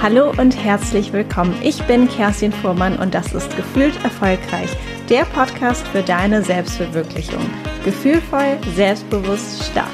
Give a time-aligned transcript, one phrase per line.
[0.00, 1.60] Hallo und herzlich willkommen.
[1.60, 4.70] Ich bin Kerstin Fuhrmann und das ist Gefühlt Erfolgreich,
[5.08, 7.44] der Podcast für deine Selbstverwirklichung.
[7.84, 9.88] Gefühlvoll, selbstbewusst, stark.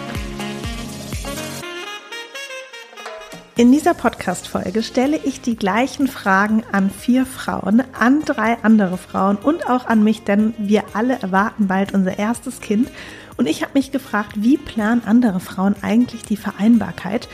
[3.57, 9.37] In dieser Podcast-Folge stelle ich die gleichen Fragen an vier Frauen, an drei andere Frauen
[9.37, 12.91] und auch an mich, denn wir alle erwarten bald unser erstes Kind.
[13.39, 17.27] Und ich habe mich gefragt, wie planen andere Frauen eigentlich die Vereinbarkeit?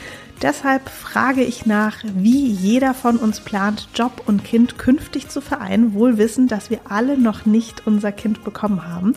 [0.42, 5.92] Deshalb frage ich nach, wie jeder von uns plant, Job und Kind künftig zu vereinen,
[5.92, 9.14] wohl wissend, dass wir alle noch nicht unser Kind bekommen haben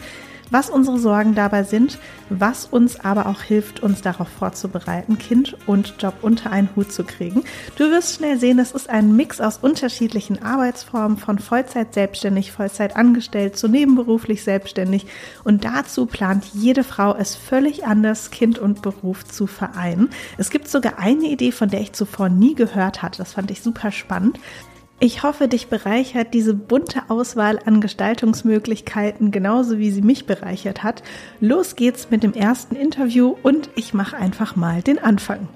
[0.53, 1.97] was unsere Sorgen dabei sind,
[2.29, 7.03] was uns aber auch hilft, uns darauf vorzubereiten, Kind und Job unter einen Hut zu
[7.03, 7.43] kriegen.
[7.75, 12.95] Du wirst schnell sehen, es ist ein Mix aus unterschiedlichen Arbeitsformen, von Vollzeit selbstständig, Vollzeit
[12.95, 15.07] angestellt zu nebenberuflich selbstständig.
[15.43, 20.09] Und dazu plant jede Frau es völlig anders, Kind und Beruf zu vereinen.
[20.37, 23.17] Es gibt sogar eine Idee, von der ich zuvor nie gehört hatte.
[23.17, 24.39] Das fand ich super spannend.
[25.05, 31.03] Ich hoffe, dich bereichert diese bunte Auswahl an Gestaltungsmöglichkeiten genauso wie sie mich bereichert hat.
[31.41, 35.49] Los geht's mit dem ersten Interview und ich mache einfach mal den Anfang.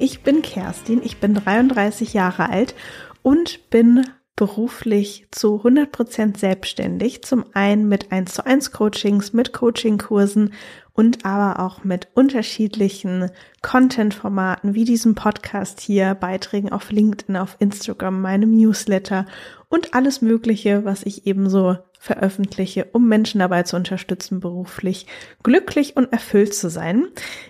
[0.00, 2.74] Ich bin Kerstin, ich bin 33 Jahre alt
[3.22, 7.22] und bin beruflich zu 100% selbstständig.
[7.22, 10.52] Zum einen mit 1 zu 1 Coachings, mit Coachingkursen
[10.94, 13.30] und aber auch mit unterschiedlichen
[13.62, 19.26] Content-Formaten wie diesem Podcast hier, Beiträgen auf LinkedIn, auf Instagram, meinem Newsletter
[19.68, 25.06] und alles Mögliche, was ich ebenso veröffentliche, um Menschen dabei zu unterstützen, beruflich
[25.42, 27.06] glücklich und erfüllt zu sein.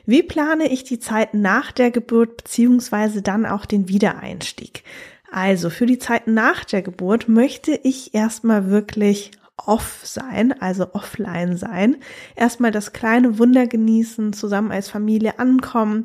[0.06, 4.84] Wie plane ich die Zeit nach der Geburt beziehungsweise dann auch den Wiedereinstieg?
[5.30, 11.56] Also für die Zeit nach der Geburt möchte ich erstmal wirklich off sein, also offline
[11.56, 11.97] sein.
[12.36, 16.05] Erstmal das kleine Wunder genießen, zusammen als Familie ankommen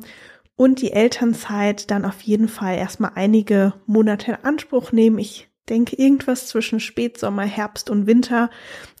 [0.56, 5.18] und die Elternzeit dann auf jeden Fall erstmal einige Monate in Anspruch nehmen.
[5.18, 8.50] Ich denke irgendwas zwischen Spätsommer, Herbst und Winter.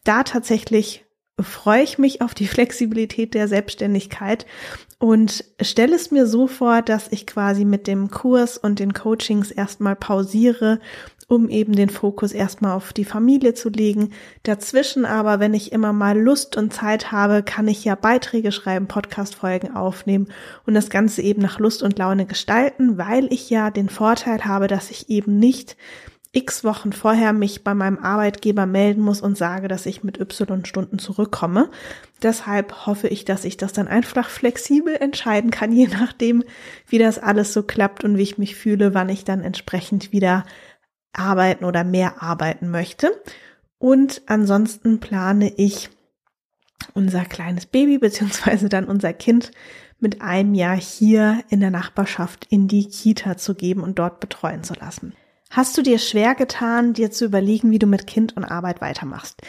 [0.04, 1.04] Da tatsächlich
[1.38, 4.46] freue ich mich auf die Flexibilität der Selbstständigkeit
[4.98, 9.50] und stelle es mir so vor, dass ich quasi mit dem Kurs und den Coachings
[9.50, 10.80] erstmal pausiere
[11.30, 14.10] um eben den Fokus erstmal auf die Familie zu legen.
[14.42, 18.88] Dazwischen aber, wenn ich immer mal Lust und Zeit habe, kann ich ja Beiträge schreiben,
[18.88, 20.26] Podcast-Folgen aufnehmen
[20.66, 24.66] und das Ganze eben nach Lust und Laune gestalten, weil ich ja den Vorteil habe,
[24.66, 25.76] dass ich eben nicht
[26.32, 30.64] x Wochen vorher mich bei meinem Arbeitgeber melden muss und sage, dass ich mit y
[30.64, 31.70] Stunden zurückkomme.
[32.22, 36.44] Deshalb hoffe ich, dass ich das dann einfach flexibel entscheiden kann, je nachdem,
[36.88, 40.44] wie das alles so klappt und wie ich mich fühle, wann ich dann entsprechend wieder
[41.12, 43.12] arbeiten oder mehr arbeiten möchte.
[43.78, 45.90] Und ansonsten plane ich
[46.94, 49.50] unser kleines Baby beziehungsweise dann unser Kind
[49.98, 54.64] mit einem Jahr hier in der Nachbarschaft in die Kita zu geben und dort betreuen
[54.64, 55.14] zu lassen.
[55.50, 59.42] Hast du dir schwer getan, dir zu überlegen, wie du mit Kind und Arbeit weitermachst?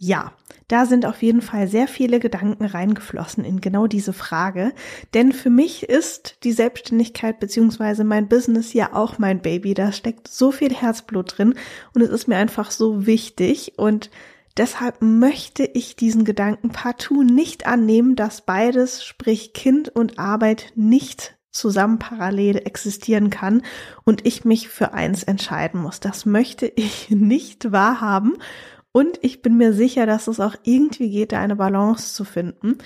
[0.00, 0.32] Ja,
[0.68, 4.72] da sind auf jeden Fall sehr viele Gedanken reingeflossen in genau diese Frage.
[5.12, 9.74] Denn für mich ist die Selbstständigkeit beziehungsweise mein Business ja auch mein Baby.
[9.74, 11.54] Da steckt so viel Herzblut drin
[11.94, 14.10] und es ist mir einfach so wichtig und
[14.56, 21.36] Deshalb möchte ich diesen Gedanken partout nicht annehmen, dass beides, sprich Kind und Arbeit, nicht
[21.52, 23.62] zusammen parallel existieren kann
[24.02, 26.00] und ich mich für eins entscheiden muss.
[26.00, 28.34] Das möchte ich nicht wahrhaben
[28.92, 32.78] und ich bin mir sicher, dass es auch irgendwie geht, da eine Balance zu finden.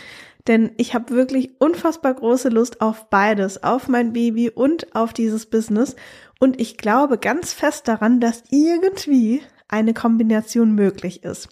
[0.48, 5.46] Denn ich habe wirklich unfassbar große Lust auf beides, auf mein Baby und auf dieses
[5.46, 5.94] Business.
[6.40, 11.48] Und ich glaube ganz fest daran, dass irgendwie eine Kombination möglich ist.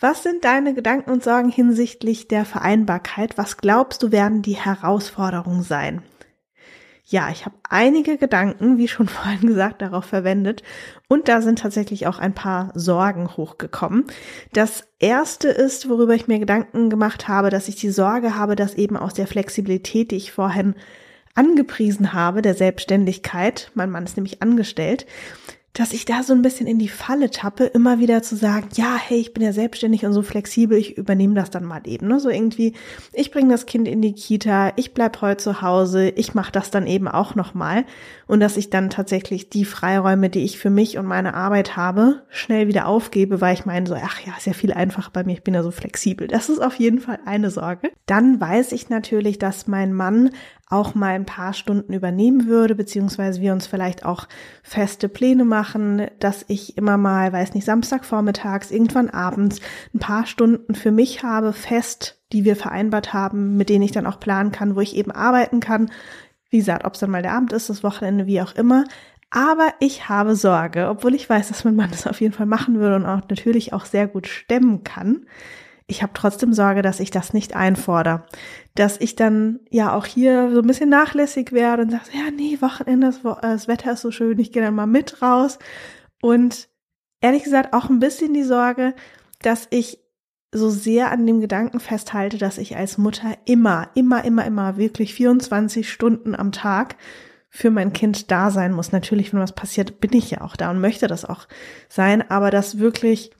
[0.00, 3.38] Was sind deine Gedanken und Sorgen hinsichtlich der Vereinbarkeit?
[3.38, 6.02] Was glaubst du werden die Herausforderungen sein?
[7.10, 10.62] Ja, ich habe einige Gedanken, wie schon vorhin gesagt, darauf verwendet
[11.08, 14.04] und da sind tatsächlich auch ein paar Sorgen hochgekommen.
[14.52, 18.74] Das erste ist, worüber ich mir Gedanken gemacht habe, dass ich die Sorge habe, dass
[18.74, 20.74] eben aus der Flexibilität, die ich vorhin
[21.34, 25.06] angepriesen habe, der Selbstständigkeit, mein Mann ist nämlich angestellt,
[25.78, 28.96] dass ich da so ein bisschen in die Falle tappe, immer wieder zu sagen, ja,
[28.96, 32.08] hey, ich bin ja selbstständig und so flexibel, ich übernehme das dann mal eben.
[32.08, 32.18] Ne?
[32.18, 32.72] So irgendwie,
[33.12, 36.72] ich bringe das Kind in die Kita, ich bleib heute zu Hause, ich mache das
[36.72, 37.84] dann eben auch nochmal.
[38.26, 42.22] Und dass ich dann tatsächlich die Freiräume, die ich für mich und meine Arbeit habe,
[42.28, 45.34] schnell wieder aufgebe, weil ich meine so, ach ja, ist ja viel einfacher bei mir,
[45.34, 46.26] ich bin ja so flexibel.
[46.26, 47.92] Das ist auf jeden Fall eine Sorge.
[48.06, 50.30] Dann weiß ich natürlich, dass mein Mann
[50.70, 54.28] auch mal ein paar Stunden übernehmen würde, beziehungsweise wir uns vielleicht auch
[54.62, 55.67] feste Pläne machen,
[56.20, 59.60] dass ich immer mal, weiß nicht, Samstagvormittags, irgendwann abends
[59.94, 64.06] ein paar Stunden für mich habe, fest, die wir vereinbart haben, mit denen ich dann
[64.06, 65.90] auch planen kann, wo ich eben arbeiten kann,
[66.50, 68.84] Wie gesagt, ob es dann mal der Abend ist, das Wochenende, wie auch immer.
[69.30, 72.78] Aber ich habe Sorge, obwohl ich weiß, dass mein Mann das auf jeden Fall machen
[72.80, 75.26] würde und auch natürlich auch sehr gut stemmen kann.
[75.90, 78.24] Ich habe trotzdem Sorge, dass ich das nicht einfordere.
[78.74, 82.58] Dass ich dann ja auch hier so ein bisschen nachlässig werde und sage, ja, nee,
[82.60, 85.58] Wochenende, das, das Wetter ist so schön, ich gehe dann mal mit raus.
[86.20, 86.68] Und
[87.22, 88.94] ehrlich gesagt auch ein bisschen die Sorge,
[89.40, 89.98] dass ich
[90.52, 95.14] so sehr an dem Gedanken festhalte, dass ich als Mutter immer, immer, immer, immer wirklich
[95.14, 96.96] 24 Stunden am Tag
[97.50, 98.92] für mein Kind da sein muss.
[98.92, 101.48] Natürlich, wenn was passiert, bin ich ja auch da und möchte das auch
[101.88, 103.30] sein, aber dass wirklich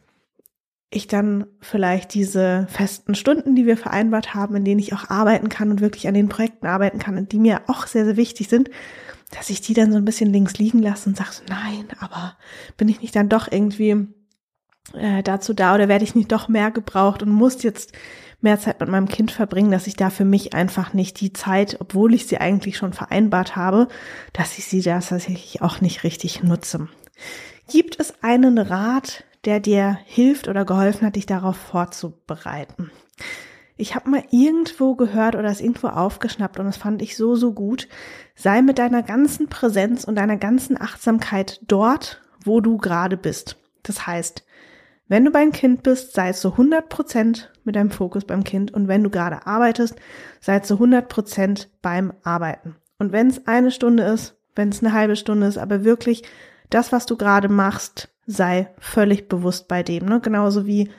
[0.91, 5.49] ich dann vielleicht diese festen Stunden, die wir vereinbart haben, in denen ich auch arbeiten
[5.49, 8.49] kann und wirklich an den Projekten arbeiten kann und die mir auch sehr, sehr wichtig
[8.49, 8.71] sind,
[9.31, 12.37] dass ich die dann so ein bisschen links liegen lasse und sage so, nein, aber
[12.79, 14.09] bin ich nicht dann doch irgendwie
[14.95, 17.93] äh, dazu da oder werde ich nicht doch mehr gebraucht und muss jetzt
[18.41, 21.77] mehr Zeit mit meinem Kind verbringen, dass ich da für mich einfach nicht die Zeit,
[21.81, 23.89] obwohl ich sie eigentlich schon vereinbart habe,
[24.33, 26.89] dass ich sie da tatsächlich auch nicht richtig nutze.
[27.71, 32.91] Gibt es einen Rat, der dir hilft oder geholfen hat, dich darauf vorzubereiten?
[33.79, 37.55] Ich habe mal irgendwo gehört oder es irgendwo aufgeschnappt und das fand ich so, so
[37.55, 37.89] gut.
[38.35, 43.57] Sei mit deiner ganzen Präsenz und deiner ganzen Achtsamkeit dort, wo du gerade bist.
[43.85, 44.45] Das heißt,
[45.07, 48.75] wenn du beim Kind bist, sei es zu 100 Prozent mit deinem Fokus beim Kind
[48.75, 49.97] und wenn du gerade arbeitest,
[50.43, 52.77] sei es zu 100 Prozent beim Arbeiten.
[52.99, 56.25] Und wenn es eine Stunde ist, wenn es eine halbe Stunde ist, aber wirklich
[56.71, 60.07] das, was du gerade machst, sei völlig bewusst bei dem.
[60.07, 60.21] Ne?
[60.21, 60.91] Genauso wie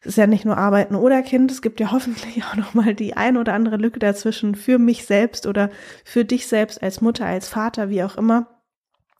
[0.00, 2.94] es ist ja nicht nur Arbeiten oder Kind, es gibt ja hoffentlich auch noch mal
[2.94, 5.70] die ein oder andere Lücke dazwischen für mich selbst oder
[6.04, 8.48] für dich selbst als Mutter, als Vater, wie auch immer.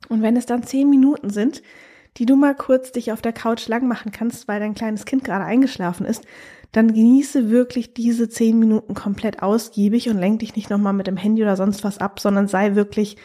[0.09, 1.63] Und wenn es dann zehn Minuten sind,
[2.17, 5.25] die du mal kurz dich auf der Couch lang machen kannst, weil dein kleines Kind
[5.25, 6.25] gerade eingeschlafen ist,
[6.73, 11.17] dann genieße wirklich diese zehn Minuten komplett ausgiebig und lenk dich nicht nochmal mit dem
[11.17, 13.17] Handy oder sonst was ab, sondern sei wirklich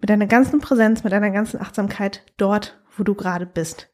[0.00, 3.88] mit deiner ganzen Präsenz, mit deiner ganzen Achtsamkeit dort, wo du gerade bist.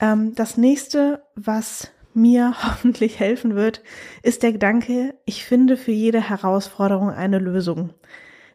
[0.00, 3.82] Ähm, das nächste, was mir hoffentlich helfen wird,
[4.22, 7.90] ist der Gedanke, ich finde für jede Herausforderung eine Lösung.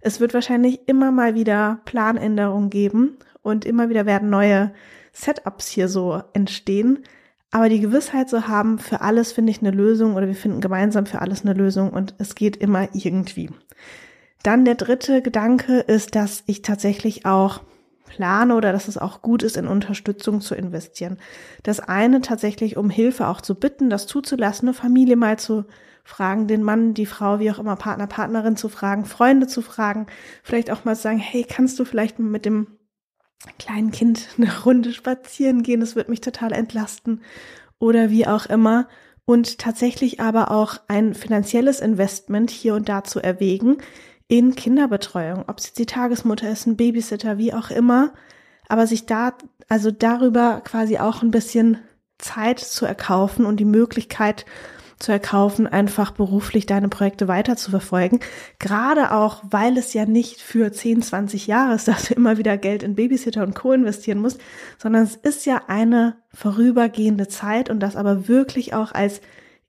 [0.02, 4.74] Es wird wahrscheinlich immer mal wieder Planänderungen geben und immer wieder werden neue
[5.14, 7.04] Setups hier so entstehen.
[7.52, 11.06] Aber die Gewissheit zu haben, für alles finde ich eine Lösung oder wir finden gemeinsam
[11.06, 13.50] für alles eine Lösung und es geht immer irgendwie.
[14.44, 17.62] Dann der dritte Gedanke ist, dass ich tatsächlich auch
[18.06, 21.18] plane oder dass es auch gut ist, in Unterstützung zu investieren.
[21.64, 25.66] Das eine tatsächlich, um Hilfe auch zu bitten, das zuzulassen, eine Familie mal zu
[26.04, 30.08] fragen, den Mann, die Frau, wie auch immer, Partner, Partnerin zu fragen, Freunde zu fragen,
[30.44, 32.68] vielleicht auch mal zu sagen, hey, kannst du vielleicht mit dem
[33.60, 37.22] kleinen Kind eine Runde spazieren gehen, das wird mich total entlasten
[37.80, 38.88] oder wie auch immer.
[39.24, 43.78] Und tatsächlich aber auch ein finanzielles Investment hier und da zu erwägen
[44.32, 48.14] in Kinderbetreuung, ob es jetzt die Tagesmutter ist, ein Babysitter, wie auch immer,
[48.70, 49.34] aber sich da,
[49.68, 51.80] also darüber quasi auch ein bisschen
[52.18, 54.46] Zeit zu erkaufen und die Möglichkeit
[55.00, 58.22] zu erkaufen, einfach beruflich deine Projekte weiter zu verfolgen.
[58.58, 62.58] Gerade auch, weil es ja nicht für 10, 20 Jahre ist, dass du immer wieder
[62.58, 63.74] Geld in Babysitter und Co.
[63.74, 64.40] investieren musst,
[64.78, 69.20] sondern es ist ja eine vorübergehende Zeit und das aber wirklich auch als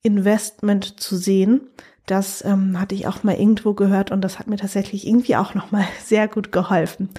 [0.03, 1.63] Investment zu sehen.
[2.07, 5.55] Das ähm, hatte ich auch mal irgendwo gehört und das hat mir tatsächlich irgendwie auch
[5.55, 7.11] nochmal sehr gut geholfen.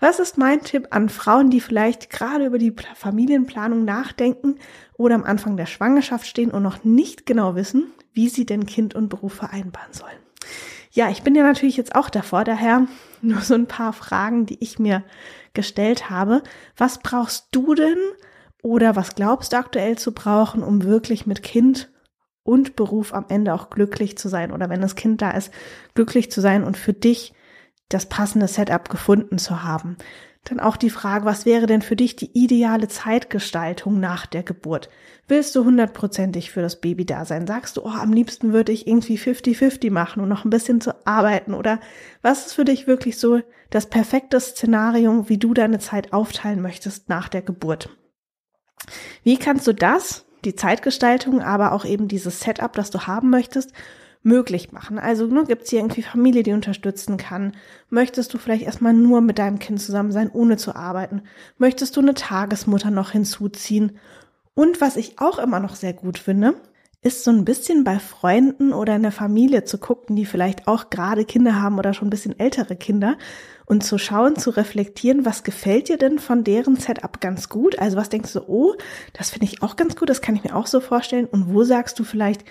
[0.00, 4.56] Was ist mein Tipp an Frauen, die vielleicht gerade über die Familienplanung nachdenken
[4.94, 8.96] oder am Anfang der Schwangerschaft stehen und noch nicht genau wissen, wie sie denn Kind
[8.96, 10.16] und Beruf vereinbaren sollen?
[10.90, 12.88] Ja, ich bin ja natürlich jetzt auch davor, daher
[13.22, 15.04] nur so ein paar Fragen, die ich mir
[15.54, 16.42] gestellt habe.
[16.76, 17.98] Was brauchst du denn
[18.60, 21.91] oder was glaubst du aktuell zu brauchen, um wirklich mit Kind
[22.44, 25.52] und Beruf am Ende auch glücklich zu sein oder wenn das Kind da ist,
[25.94, 27.34] glücklich zu sein und für dich
[27.88, 29.96] das passende Setup gefunden zu haben.
[30.44, 34.88] Dann auch die Frage, was wäre denn für dich die ideale Zeitgestaltung nach der Geburt?
[35.28, 37.46] Willst du hundertprozentig für das Baby da sein?
[37.46, 41.06] Sagst du, oh, am liebsten würde ich irgendwie 50-50 machen und noch ein bisschen zu
[41.06, 41.54] arbeiten?
[41.54, 41.78] Oder
[42.22, 47.08] was ist für dich wirklich so das perfekte Szenario, wie du deine Zeit aufteilen möchtest
[47.08, 47.96] nach der Geburt?
[49.22, 53.72] Wie kannst du das, die Zeitgestaltung, aber auch eben dieses Setup, das du haben möchtest,
[54.22, 54.98] möglich machen.
[54.98, 57.52] Also ne, gibt es hier irgendwie Familie, die unterstützen kann?
[57.90, 61.22] Möchtest du vielleicht erstmal nur mit deinem Kind zusammen sein, ohne zu arbeiten?
[61.58, 63.98] Möchtest du eine Tagesmutter noch hinzuziehen?
[64.54, 66.54] Und was ich auch immer noch sehr gut finde,
[67.02, 70.88] ist so ein bisschen bei Freunden oder in der Familie zu gucken, die vielleicht auch
[70.88, 73.16] gerade Kinder haben oder schon ein bisschen ältere Kinder
[73.66, 77.78] und zu schauen, zu reflektieren, was gefällt dir denn von deren Setup ganz gut?
[77.78, 78.74] Also was denkst du, oh,
[79.12, 81.26] das finde ich auch ganz gut, das kann ich mir auch so vorstellen.
[81.26, 82.44] Und wo sagst du vielleicht,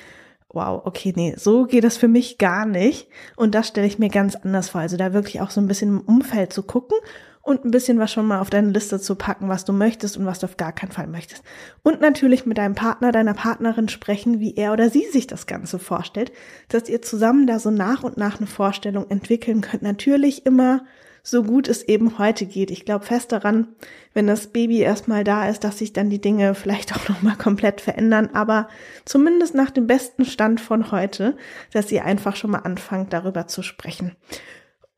[0.50, 3.08] wow, okay, nee, so geht es für mich gar nicht.
[3.36, 4.82] Und das stelle ich mir ganz anders vor.
[4.82, 6.98] Also da wirklich auch so ein bisschen im Umfeld zu gucken
[7.41, 10.25] und ein bisschen was schon mal auf deine Liste zu packen, was du möchtest und
[10.25, 11.43] was du auf gar keinen Fall möchtest.
[11.83, 15.79] Und natürlich mit deinem Partner, deiner Partnerin sprechen, wie er oder sie sich das Ganze
[15.79, 16.31] vorstellt,
[16.69, 19.83] dass ihr zusammen da so nach und nach eine Vorstellung entwickeln könnt.
[19.83, 20.83] Natürlich immer
[21.24, 22.71] so gut es eben heute geht.
[22.71, 23.67] Ich glaube fest daran,
[24.13, 27.81] wenn das Baby erstmal da ist, dass sich dann die Dinge vielleicht auch nochmal komplett
[27.81, 28.67] verändern, aber
[29.05, 31.38] zumindest nach dem besten Stand von heute,
[31.74, 34.15] dass ihr einfach schon mal anfangt, darüber zu sprechen.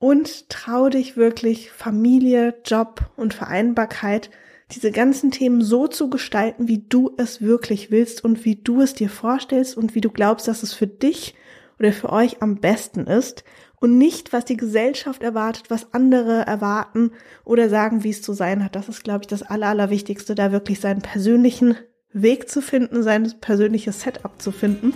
[0.03, 4.31] Und trau dich wirklich Familie, Job und Vereinbarkeit,
[4.72, 8.93] diese ganzen Themen so zu gestalten, wie du es wirklich willst und wie du es
[8.93, 11.36] dir vorstellst und wie du glaubst, dass es für dich
[11.79, 13.45] oder für euch am besten ist
[13.79, 17.12] und nicht, was die Gesellschaft erwartet, was andere erwarten
[17.45, 18.75] oder sagen, wie es zu sein hat.
[18.75, 21.77] Das ist, glaube ich, das Aller, Allerwichtigste, da wirklich seinen persönlichen
[22.12, 24.93] Weg zu finden, sein persönliches Setup zu finden.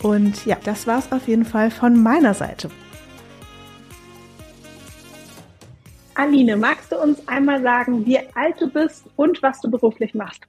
[0.00, 2.70] Und ja, das war es auf jeden Fall von meiner Seite.
[6.18, 10.42] Aline, magst du uns einmal sagen, wie alt du bist und was du beruflich machst?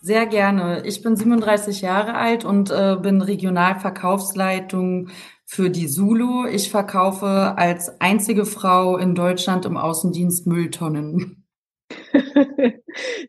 [0.00, 0.82] Sehr gerne.
[0.86, 5.10] Ich bin 37 Jahre alt und äh, bin Regionalverkaufsleitung
[5.44, 6.46] für die Zulu.
[6.46, 11.44] Ich verkaufe als einzige Frau in Deutschland im Außendienst Mülltonnen.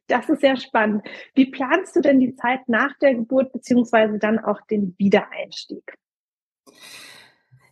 [0.07, 1.07] Das ist sehr spannend.
[1.35, 5.83] Wie planst du denn die Zeit nach der Geburt beziehungsweise dann auch den Wiedereinstieg?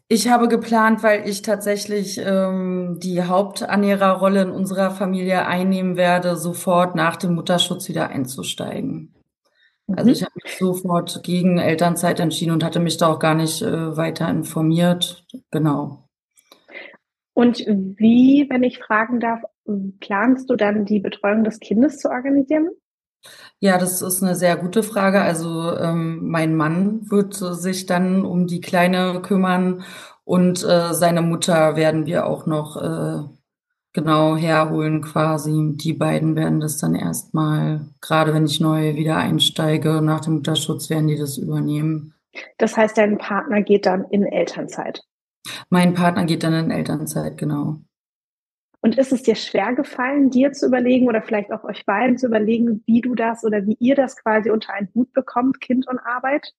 [0.09, 6.95] Ich habe geplant, weil ich tatsächlich ähm, die Haupternährerrolle in unserer Familie einnehmen werde, sofort
[6.95, 9.13] nach dem Mutterschutz wieder einzusteigen.
[9.87, 10.13] Also mhm.
[10.13, 13.97] ich habe mich sofort gegen Elternzeit entschieden und hatte mich da auch gar nicht äh,
[13.97, 15.25] weiter informiert.
[15.51, 16.07] Genau.
[17.33, 19.41] Und wie, wenn ich fragen darf,
[19.99, 22.69] planst du dann die Betreuung des Kindes zu organisieren?
[23.59, 25.21] Ja, das ist eine sehr gute Frage.
[25.21, 29.83] Also ähm, mein Mann wird sich dann um die Kleine kümmern
[30.23, 33.23] und äh, seine Mutter werden wir auch noch äh,
[33.93, 35.73] genau herholen quasi.
[35.73, 40.89] Die beiden werden das dann erstmal, gerade wenn ich neu wieder einsteige, nach dem Mutterschutz
[40.91, 42.13] werden die das übernehmen.
[42.59, 45.01] Das heißt, dein Partner geht dann in Elternzeit?
[45.69, 47.79] Mein Partner geht dann in Elternzeit, genau.
[48.81, 52.27] Und ist es dir schwer gefallen, dir zu überlegen oder vielleicht auch euch beiden zu
[52.27, 55.99] überlegen, wie du das oder wie ihr das quasi unter einen Hut bekommt, Kind und
[55.99, 56.53] Arbeit?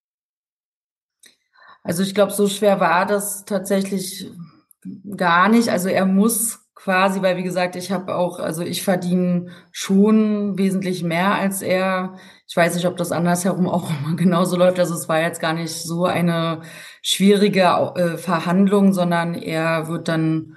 [1.83, 4.31] Also ich glaube, so schwer war das tatsächlich
[5.17, 5.69] gar nicht.
[5.69, 11.03] Also er muss quasi, weil wie gesagt, ich habe auch, also ich verdiene schon wesentlich
[11.03, 12.15] mehr als er.
[12.47, 14.79] Ich weiß nicht, ob das andersherum auch immer genauso läuft.
[14.79, 16.63] Also es war jetzt gar nicht so eine
[17.03, 17.63] schwierige
[17.97, 20.57] äh, Verhandlung, sondern er wird dann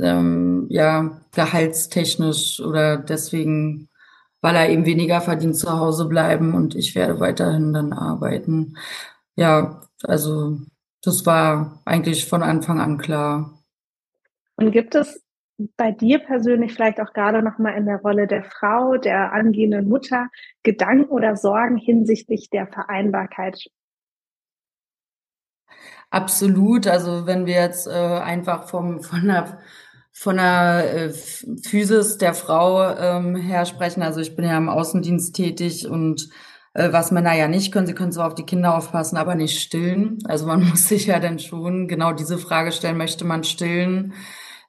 [0.00, 3.88] ähm, ja gehaltstechnisch oder deswegen,
[4.40, 8.76] weil er eben weniger verdient, zu Hause bleiben und ich werde weiterhin dann arbeiten.
[9.36, 10.58] Ja, also
[11.02, 13.58] das war eigentlich von Anfang an klar.
[14.56, 15.24] Und gibt es
[15.76, 19.88] bei dir persönlich vielleicht auch gerade noch mal in der Rolle der Frau, der angehenden
[19.88, 20.28] Mutter
[20.62, 23.68] Gedanken oder Sorgen hinsichtlich der Vereinbarkeit?
[26.10, 26.86] Absolut.
[26.86, 29.58] Also wenn wir jetzt äh, einfach vom von der
[30.12, 31.12] von der äh,
[31.62, 36.28] Physis der Frau ähm, her sprechen, also ich bin ja im Außendienst tätig und
[36.74, 39.60] äh, was Männer ja nicht können, sie können zwar auf die Kinder aufpassen, aber nicht
[39.60, 40.18] stillen.
[40.24, 44.14] Also man muss sich ja dann schon genau diese Frage stellen, möchte man stillen?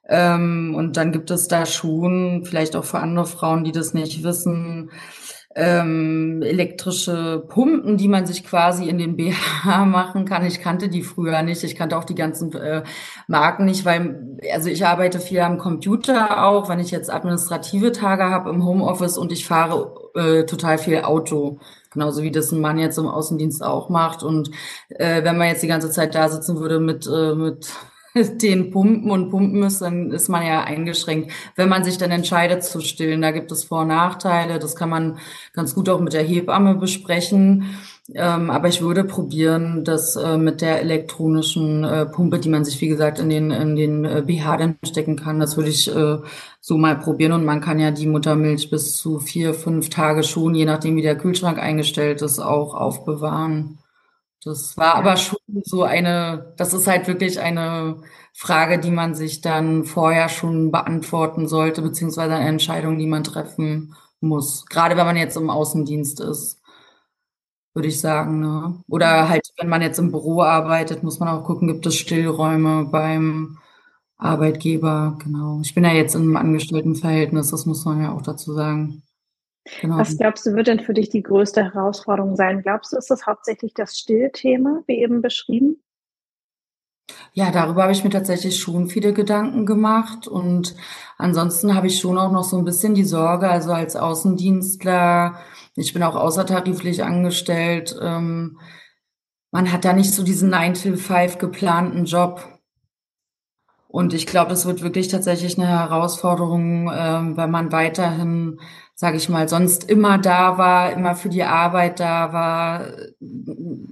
[0.08, 4.24] Ähm, und dann gibt es da schon, vielleicht auch für andere Frauen, die das nicht
[4.24, 4.90] wissen,
[5.56, 10.46] ähm, elektrische Pumpen, die man sich quasi in den BH machen kann.
[10.46, 11.64] Ich kannte die früher nicht.
[11.64, 12.84] Ich kannte auch die ganzen äh,
[13.26, 18.24] Marken nicht, weil also ich arbeite viel am Computer auch, wenn ich jetzt administrative Tage
[18.24, 21.58] habe im Homeoffice und ich fahre äh, total viel Auto.
[21.92, 24.22] Genauso wie das ein Mann jetzt im Außendienst auch macht.
[24.22, 24.52] Und
[24.90, 27.72] äh, wenn man jetzt die ganze Zeit da sitzen würde mit, äh, mit
[28.42, 31.32] den pumpen und pumpen müsste, dann ist man ja eingeschränkt.
[31.56, 34.58] Wenn man sich dann entscheidet zu stillen, da gibt es Vor- und Nachteile.
[34.58, 35.18] Das kann man
[35.52, 37.76] ganz gut auch mit der Hebamme besprechen.
[38.14, 42.80] Ähm, aber ich würde probieren, das äh, mit der elektronischen äh, Pumpe, die man sich,
[42.80, 46.18] wie gesagt, in den, in den äh, BH dann stecken kann, das würde ich äh,
[46.60, 47.32] so mal probieren.
[47.32, 51.02] Und man kann ja die Muttermilch bis zu vier, fünf Tage schon, je nachdem wie
[51.02, 53.78] der Kühlschrank eingestellt ist, auch aufbewahren.
[54.44, 58.00] Das war aber schon so eine, das ist halt wirklich eine
[58.34, 63.94] Frage, die man sich dann vorher schon beantworten sollte, beziehungsweise eine Entscheidung, die man treffen
[64.20, 64.64] muss.
[64.66, 66.60] Gerade wenn man jetzt im Außendienst ist,
[67.74, 68.40] würde ich sagen.
[68.40, 68.82] Ne?
[68.88, 72.86] Oder halt, wenn man jetzt im Büro arbeitet, muss man auch gucken, gibt es Stillräume
[72.86, 73.58] beim
[74.16, 75.16] Arbeitgeber.
[75.22, 75.60] Genau.
[75.62, 79.02] Ich bin ja jetzt in einem Angestelltenverhältnis, das muss man ja auch dazu sagen.
[79.80, 79.98] Genau.
[79.98, 82.62] Was glaubst du, wird denn für dich die größte Herausforderung sein?
[82.62, 85.82] Glaubst du, ist das hauptsächlich das Stillthema, wie eben beschrieben?
[87.32, 90.74] Ja, darüber habe ich mir tatsächlich schon viele Gedanken gemacht und
[91.16, 95.38] ansonsten habe ich schon auch noch so ein bisschen die Sorge, also als Außendienstler,
[95.76, 98.58] ich bin auch außertariflich angestellt, ähm,
[99.52, 102.60] man hat da nicht so diesen 9-to-5 geplanten Job.
[103.88, 108.60] Und ich glaube, das wird wirklich tatsächlich eine Herausforderung, ähm, wenn man weiterhin
[109.00, 112.88] sage ich mal, sonst immer da war, immer für die Arbeit da war.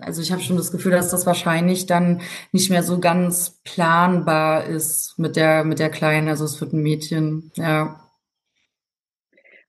[0.01, 2.21] Also ich habe schon das Gefühl, dass das wahrscheinlich dann
[2.53, 6.29] nicht mehr so ganz planbar ist mit der mit der Kleinen.
[6.29, 7.99] Also es wird ein Mädchen, ja.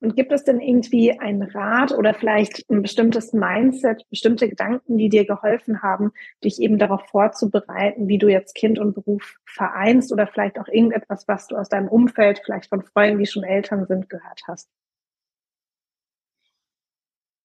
[0.02, 5.08] Und gibt es denn irgendwie einen Rat oder vielleicht ein bestimmtes Mindset, bestimmte Gedanken, die
[5.08, 6.12] dir geholfen haben,
[6.44, 11.30] dich eben darauf vorzubereiten, wie du jetzt Kind und Beruf vereinst oder vielleicht auch irgendetwas,
[11.30, 14.68] was du aus deinem Umfeld, vielleicht von Freunden, die schon Eltern sind, gehört hast?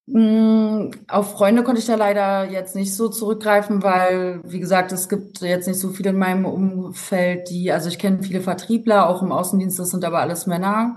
[0.06, 5.08] Mm, auf Freunde konnte ich da leider jetzt nicht so zurückgreifen, weil, wie gesagt, es
[5.08, 9.22] gibt jetzt nicht so viele in meinem Umfeld, die, also ich kenne viele Vertriebler, auch
[9.22, 10.96] im Außendienst, das sind aber alles Männer,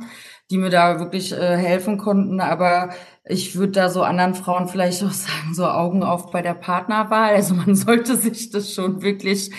[0.52, 2.42] die mir da wirklich äh, helfen konnten.
[2.42, 2.90] Aber
[3.24, 7.34] ich würde da so anderen Frauen vielleicht auch sagen, so Augen auf bei der Partnerwahl.
[7.36, 9.52] Also man sollte sich das schon wirklich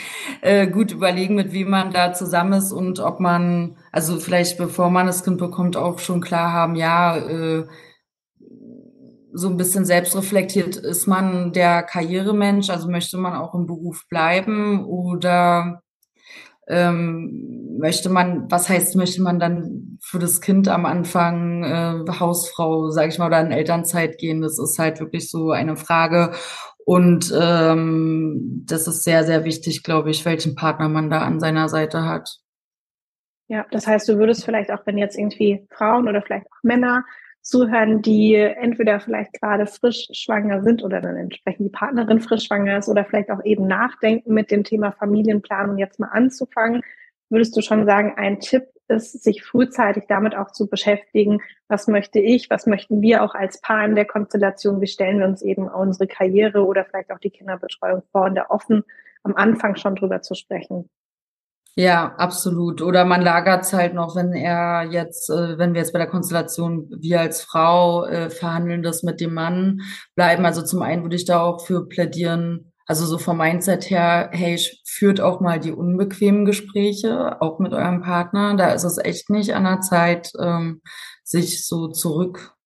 [0.42, 4.90] äh, gut überlegen, mit wem man da zusammen ist und ob man, also vielleicht bevor
[4.90, 7.64] man das Kind bekommt, auch schon klar haben, ja, äh,
[9.38, 14.84] so ein bisschen selbstreflektiert, ist man der Karrieremensch, also möchte man auch im Beruf bleiben
[14.84, 15.82] oder
[16.68, 22.90] ähm, möchte man, was heißt, möchte man dann für das Kind am Anfang äh, Hausfrau,
[22.90, 24.42] sage ich mal, oder in Elternzeit gehen?
[24.42, 26.32] Das ist halt wirklich so eine Frage.
[26.84, 31.68] Und ähm, das ist sehr, sehr wichtig, glaube ich, welchen Partner man da an seiner
[31.68, 32.38] Seite hat.
[33.48, 37.04] Ja, das heißt, du würdest vielleicht auch, wenn jetzt irgendwie Frauen oder vielleicht auch Männer
[37.42, 42.78] zuhören, die entweder vielleicht gerade frisch schwanger sind oder dann entsprechend die Partnerin frisch schwanger
[42.78, 46.82] ist oder vielleicht auch eben nachdenken mit dem Thema Familienplanung jetzt mal anzufangen,
[47.30, 52.20] würdest du schon sagen, ein Tipp ist, sich frühzeitig damit auch zu beschäftigen, was möchte
[52.20, 55.68] ich, was möchten wir auch als Paar in der Konstellation, wie stellen wir uns eben
[55.68, 58.84] unsere Karriere oder vielleicht auch die Kinderbetreuung vor und da offen
[59.22, 60.88] am Anfang schon drüber zu sprechen.
[61.78, 62.82] Ja, absolut.
[62.82, 66.08] Oder man lagert es halt noch, wenn er jetzt, äh, wenn wir jetzt bei der
[66.08, 69.82] Konstellation, wir als Frau äh, verhandeln das mit dem Mann
[70.16, 70.44] bleiben.
[70.44, 74.58] Also zum einen würde ich da auch für plädieren, also so vom Mindset her, hey,
[74.86, 78.56] führt auch mal die unbequemen Gespräche, auch mit eurem Partner.
[78.56, 80.82] Da ist es echt nicht an der Zeit, ähm,
[81.22, 82.56] sich so zurückwerfen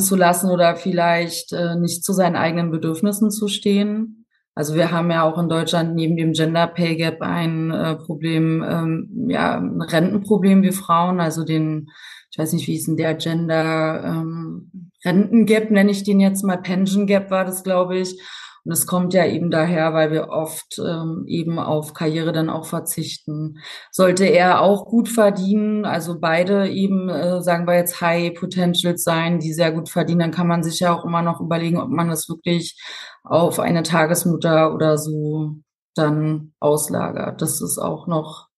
[0.00, 4.21] zu lassen oder vielleicht äh, nicht zu seinen eigenen Bedürfnissen zu stehen.
[4.54, 8.62] Also wir haben ja auch in Deutschland neben dem Gender Pay Gap ein äh, Problem,
[8.68, 11.88] ähm, ja, ein Rentenproblem wie Frauen, also den,
[12.30, 16.58] ich weiß nicht, wie ist denn der Gender ähm, Rentengap, nenne ich den jetzt mal,
[16.58, 18.20] Pension Gap war das, glaube ich.
[18.64, 22.64] Und es kommt ja eben daher, weil wir oft ähm, eben auf Karriere dann auch
[22.64, 23.58] verzichten.
[23.90, 29.40] Sollte er auch gut verdienen, also beide eben, äh, sagen wir jetzt High Potentials sein,
[29.40, 32.08] die sehr gut verdienen, dann kann man sich ja auch immer noch überlegen, ob man
[32.08, 32.80] das wirklich
[33.24, 35.56] auf eine Tagesmutter oder so
[35.94, 37.42] dann auslagert.
[37.42, 38.48] Das ist auch noch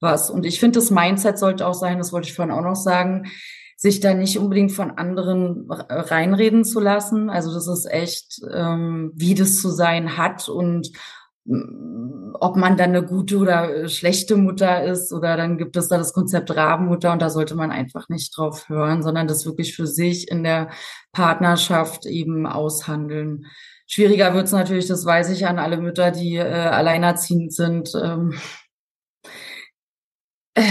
[0.00, 0.30] was.
[0.30, 3.26] Und ich finde, das Mindset sollte auch sein, das wollte ich vorhin auch noch sagen,
[3.76, 7.30] sich da nicht unbedingt von anderen reinreden zu lassen.
[7.30, 10.90] Also das ist echt, ähm, wie das zu sein hat und
[11.44, 15.96] mm, ob man dann eine gute oder schlechte Mutter ist oder dann gibt es da
[15.96, 19.86] das Konzept Rabenmutter und da sollte man einfach nicht drauf hören, sondern das wirklich für
[19.86, 20.70] sich in der
[21.12, 23.46] Partnerschaft eben aushandeln.
[23.90, 27.90] Schwieriger wird es natürlich, das weiß ich an alle Mütter, die äh, alleinerziehend sind.
[28.00, 28.34] Ähm,
[30.54, 30.62] äh,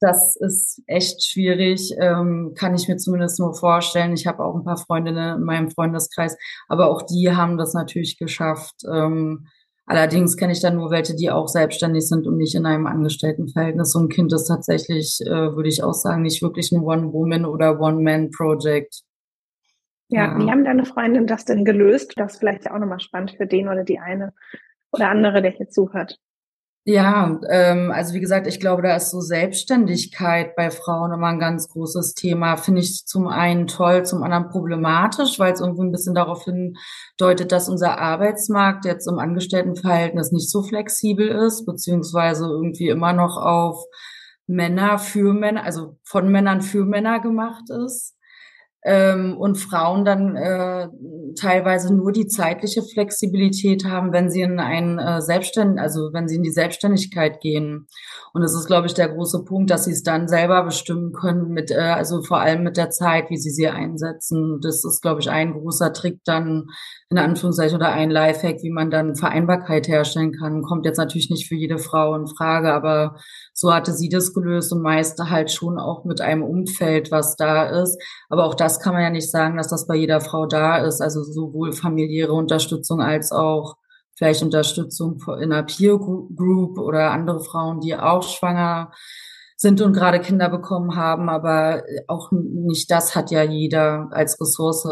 [0.00, 4.14] das ist echt schwierig, ähm, kann ich mir zumindest nur vorstellen.
[4.14, 6.36] Ich habe auch ein paar Freundinnen in meinem Freundeskreis,
[6.68, 8.76] aber auch die haben das natürlich geschafft.
[8.90, 9.46] Ähm,
[9.86, 13.92] allerdings kenne ich dann nur welche, die auch selbstständig sind und nicht in einem Angestelltenverhältnis.
[13.92, 17.78] So ein Kind ist tatsächlich, äh, würde ich auch sagen, nicht wirklich ein One-Woman- oder
[17.78, 19.04] One-Man-Project.
[20.08, 22.12] Ja, ja, wie haben deine Freundin das denn gelöst?
[22.16, 24.32] Das ist vielleicht auch nochmal spannend für den oder die eine
[24.92, 26.18] oder andere, der hier zuhört.
[26.86, 31.38] Ja, ähm, also wie gesagt, ich glaube, da ist so Selbstständigkeit bei Frauen immer ein
[31.38, 32.58] ganz großes Thema.
[32.58, 37.52] Finde ich zum einen toll, zum anderen problematisch, weil es irgendwie ein bisschen darauf hindeutet,
[37.52, 43.82] dass unser Arbeitsmarkt jetzt im Angestelltenverhältnis nicht so flexibel ist, beziehungsweise irgendwie immer noch auf
[44.46, 48.14] Männer für Männer, also von Männern für Männer gemacht ist
[48.84, 50.88] ähm, und Frauen dann äh,
[51.40, 56.36] teilweise nur die zeitliche Flexibilität haben, wenn sie in ein äh, Selbstständ, also wenn sie
[56.36, 57.86] in die Selbstständigkeit gehen.
[58.34, 61.48] Und es ist, glaube ich, der große Punkt, dass sie es dann selber bestimmen können,
[61.48, 64.58] mit, äh, also vor allem mit der Zeit, wie sie sie einsetzen.
[64.60, 66.66] Das ist, glaube ich, ein großer Trick dann
[67.08, 70.62] in Anführungszeichen oder ein Lifehack, wie man dann Vereinbarkeit herstellen kann.
[70.62, 73.16] Kommt jetzt natürlich nicht für jede Frau in Frage, aber
[73.54, 77.82] so hatte sie das gelöst und meist halt schon auch mit einem Umfeld, was da
[77.82, 77.96] ist.
[78.28, 81.00] Aber auch das kann man ja nicht sagen, dass das bei jeder Frau da ist.
[81.00, 83.76] Also sowohl familiäre Unterstützung als auch
[84.16, 88.92] vielleicht Unterstützung in einer Peer Group oder andere Frauen, die auch schwanger
[89.56, 91.28] sind und gerade Kinder bekommen haben.
[91.28, 94.88] Aber auch nicht das hat ja jeder als Ressource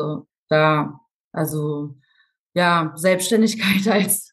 [0.48, 1.00] da.
[1.32, 1.96] Also
[2.54, 4.32] ja, Selbstständigkeit als,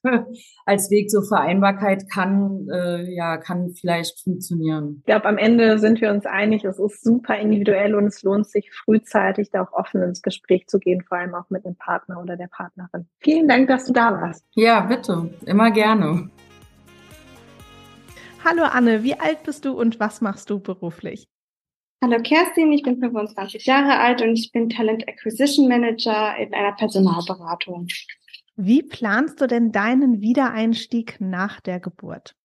[0.70, 4.98] als Weg zur Vereinbarkeit kann, äh, ja, kann vielleicht funktionieren.
[5.00, 8.48] Ich glaube, am Ende sind wir uns einig, es ist super individuell und es lohnt
[8.48, 12.22] sich frühzeitig da auch offen ins Gespräch zu gehen, vor allem auch mit dem Partner
[12.22, 13.08] oder der Partnerin.
[13.18, 14.46] Vielen Dank, dass du da warst.
[14.54, 16.30] Ja, bitte, immer gerne.
[18.46, 21.28] Hallo Anne, wie alt bist du und was machst du beruflich?
[22.04, 26.74] Hallo Kerstin, ich bin 25 Jahre alt und ich bin Talent Acquisition Manager in einer
[26.74, 27.88] Personalberatung.
[28.62, 32.36] Wie planst du denn deinen Wiedereinstieg nach der Geburt?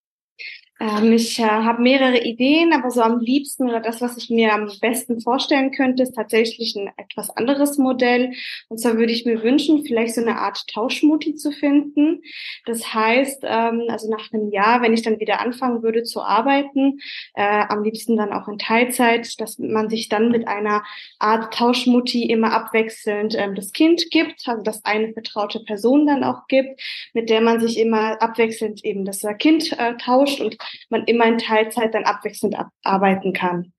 [0.81, 4.53] Ähm, ich äh, habe mehrere Ideen, aber so am liebsten oder das, was ich mir
[4.53, 8.33] am besten vorstellen könnte, ist tatsächlich ein etwas anderes Modell.
[8.69, 12.23] Und zwar würde ich mir wünschen, vielleicht so eine Art Tauschmutti zu finden.
[12.67, 16.99] Das heißt, ähm, also nach einem Jahr, wenn ich dann wieder anfangen würde zu arbeiten,
[17.35, 20.83] äh, am liebsten dann auch in Teilzeit, dass man sich dann mit einer
[21.21, 26.49] Art Tauschmutti immer abwechselnd ähm, das Kind gibt, also dass eine vertraute Person dann auch
[26.49, 26.81] gibt,
[27.13, 30.59] mit der man sich immer abwechselnd eben das Kind äh, tauscht und
[30.91, 33.73] man immer in Teilzeit dann abwechselnd arbeiten kann.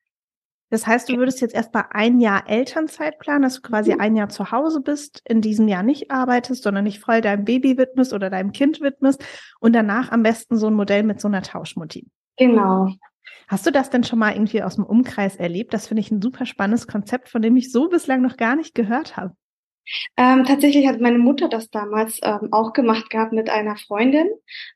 [0.71, 4.01] Das heißt, du würdest jetzt erst mal ein Jahr Elternzeit planen, dass du quasi mhm.
[4.01, 7.77] ein Jahr zu Hause bist, in diesem Jahr nicht arbeitest, sondern nicht voll deinem Baby
[7.77, 9.23] widmest oder deinem Kind widmest
[9.59, 12.07] und danach am besten so ein Modell mit so einer Tauschmutti.
[12.37, 12.89] Genau.
[13.47, 15.73] Hast du das denn schon mal irgendwie aus dem Umkreis erlebt?
[15.73, 18.73] Das finde ich ein super spannendes Konzept, von dem ich so bislang noch gar nicht
[18.73, 19.35] gehört habe.
[20.17, 24.27] Ähm, tatsächlich hat meine Mutter das damals ähm, auch gemacht gehabt mit einer Freundin,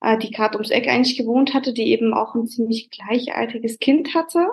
[0.01, 4.13] äh, die gerade ums Eck eigentlich gewohnt hatte, die eben auch ein ziemlich gleichaltriges Kind
[4.13, 4.47] hatte.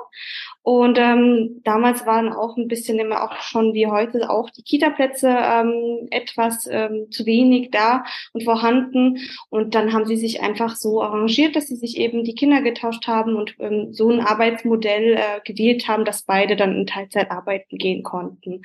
[0.63, 5.29] Und ähm, damals waren auch ein bisschen immer auch schon wie heute auch die Kita-Plätze
[5.29, 9.19] ähm, etwas ähm, zu wenig da und vorhanden.
[9.49, 13.07] Und dann haben sie sich einfach so arrangiert, dass sie sich eben die Kinder getauscht
[13.07, 17.79] haben und ähm, so ein Arbeitsmodell äh, gewählt haben, dass beide dann in Teilzeit arbeiten
[17.79, 18.63] gehen konnten.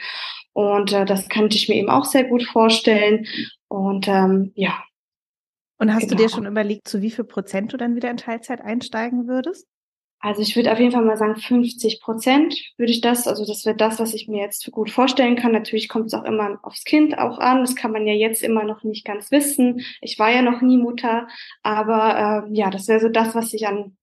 [0.54, 3.26] Und äh, das könnte ich mir eben auch sehr gut vorstellen.
[3.68, 4.84] Und ähm, ja.
[5.78, 6.12] Und hast genau.
[6.12, 6.36] du dir genau.
[6.36, 9.68] schon überlegt, zu wie viel Prozent du dann wieder in Teilzeit einsteigen würdest?
[10.24, 13.66] Also ich würde auf jeden Fall mal sagen, 50 Prozent würde ich das, also das
[13.66, 15.52] wäre das, was ich mir jetzt gut vorstellen kann.
[15.52, 17.62] Natürlich kommt es auch immer aufs Kind auch an.
[17.62, 19.82] Das kann man ja jetzt immer noch nicht ganz wissen.
[20.00, 21.28] Ich war ja noch nie Mutter,
[21.64, 23.98] aber äh, ja, das wäre so das, was ich an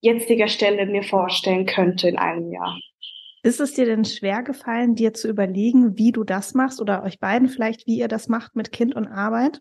[0.00, 2.78] jetziger Stelle mir vorstellen könnte in einem Jahr.
[3.46, 7.20] Ist es dir denn schwer gefallen, dir zu überlegen, wie du das machst oder euch
[7.20, 9.60] beiden vielleicht, wie ihr das macht mit Kind und Arbeit?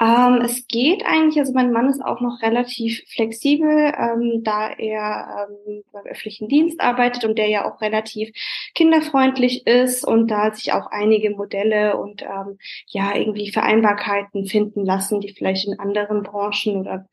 [0.00, 5.46] Ähm, es geht eigentlich, also mein Mann ist auch noch relativ flexibel, ähm, da er
[5.66, 8.30] ähm, beim öffentlichen Dienst arbeitet und der ja auch relativ
[8.74, 15.20] kinderfreundlich ist und da sich auch einige Modelle und ähm, ja irgendwie Vereinbarkeiten finden lassen,
[15.20, 17.06] die vielleicht in anderen Branchen oder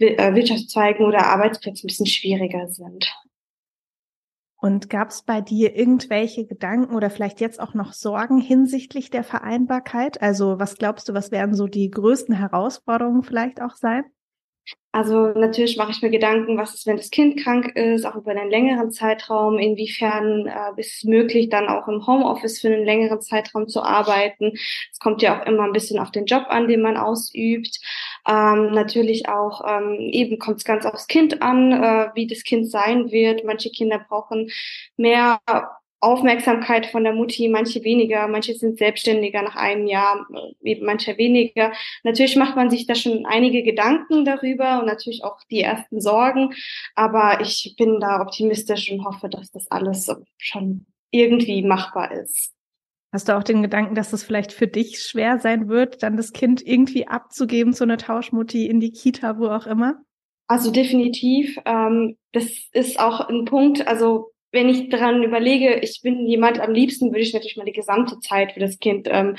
[0.00, 3.10] äh, Wirtschaftszweigen oder Arbeitsplätzen ein bisschen schwieriger sind.
[4.64, 9.22] Und gab es bei dir irgendwelche Gedanken oder vielleicht jetzt auch noch Sorgen hinsichtlich der
[9.22, 10.22] Vereinbarkeit?
[10.22, 14.04] Also was glaubst du, was werden so die größten Herausforderungen vielleicht auch sein?
[14.92, 18.30] Also natürlich mache ich mir Gedanken, was ist, wenn das Kind krank ist, auch über
[18.30, 23.20] einen längeren Zeitraum, inwiefern äh, ist es möglich, dann auch im Homeoffice für einen längeren
[23.20, 24.52] Zeitraum zu arbeiten.
[24.92, 27.80] Es kommt ja auch immer ein bisschen auf den Job an, den man ausübt.
[28.28, 32.70] Ähm, natürlich auch ähm, eben kommt es ganz aufs Kind an, äh, wie das Kind
[32.70, 33.44] sein wird.
[33.44, 34.48] Manche Kinder brauchen
[34.96, 35.40] mehr
[36.04, 40.26] Aufmerksamkeit von der Mutti, manche weniger, manche sind selbstständiger nach einem Jahr,
[40.62, 41.72] eben manche weniger.
[42.02, 46.54] Natürlich macht man sich da schon einige Gedanken darüber und natürlich auch die ersten Sorgen,
[46.94, 52.52] aber ich bin da optimistisch und hoffe, dass das alles schon irgendwie machbar ist.
[53.12, 56.32] Hast du auch den Gedanken, dass es vielleicht für dich schwer sein wird, dann das
[56.32, 60.02] Kind irgendwie abzugeben zu einer Tauschmutti in die Kita, wo auch immer?
[60.48, 61.56] Also definitiv.
[61.64, 66.72] Ähm, das ist auch ein Punkt, also wenn ich daran überlege, ich bin jemand, am
[66.72, 69.36] liebsten würde ich natürlich mal die gesamte Zeit für das Kind ähm,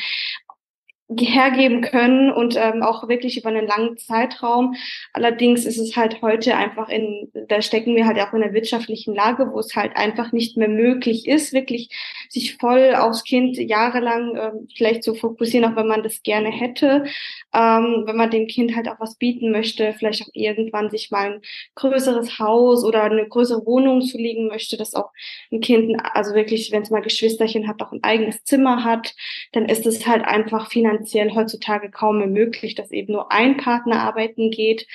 [1.07, 4.75] hergeben können und ähm, auch wirklich über einen langen Zeitraum.
[5.13, 9.13] Allerdings ist es halt heute einfach in, da stecken wir halt auch in einer wirtschaftlichen
[9.13, 11.89] Lage, wo es halt einfach nicht mehr möglich ist, wirklich
[12.29, 17.05] sich voll aufs Kind jahrelang ähm, vielleicht zu fokussieren, auch wenn man das gerne hätte,
[17.53, 21.33] ähm, wenn man dem Kind halt auch was bieten möchte, vielleicht auch irgendwann sich mal
[21.33, 21.41] ein
[21.75, 25.11] größeres Haus oder eine größere Wohnung zulegen möchte, dass auch
[25.51, 29.13] ein Kind, also wirklich, wenn es mal Geschwisterchen hat, auch ein eigenes Zimmer hat,
[29.51, 33.57] dann ist es halt einfach finanziell finanziell heutzutage kaum mehr möglich, dass eben nur ein
[33.57, 34.87] Partner arbeiten geht.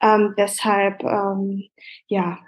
[0.00, 1.68] Ähm, deshalb, ähm,
[2.06, 2.38] ja,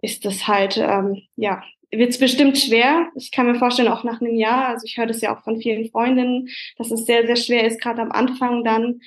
[0.00, 1.62] ist das halt, ähm, ja,
[1.98, 3.08] wird es bestimmt schwer.
[3.16, 5.60] Ich kann mir vorstellen, auch nach einem Jahr, also ich höre das ja auch von
[5.60, 9.00] vielen Freundinnen, dass es sehr, sehr schwer ist, gerade am Anfang dann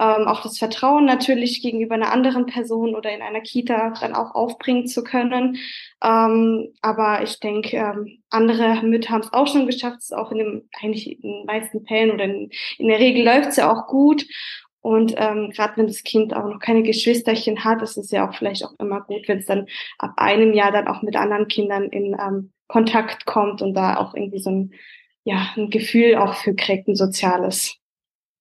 [0.00, 4.34] ähm, auch das Vertrauen natürlich gegenüber einer anderen Person oder in einer Kita dann auch
[4.34, 5.58] aufbringen zu können.
[6.02, 10.38] Ähm, aber ich denke, ähm, andere Mütter haben es auch schon geschafft, es auch in
[10.38, 13.86] dem, eigentlich in den meisten Fällen oder in, in der Regel läuft es ja auch
[13.86, 14.24] gut.
[14.82, 18.34] Und ähm, gerade wenn das Kind auch noch keine Geschwisterchen hat, ist es ja auch
[18.34, 19.66] vielleicht auch immer gut, wenn es dann
[19.98, 24.14] ab einem Jahr dann auch mit anderen Kindern in ähm, Kontakt kommt und da auch
[24.14, 24.72] irgendwie so ein,
[25.22, 27.76] ja, ein Gefühl auch für kriegt, ein soziales.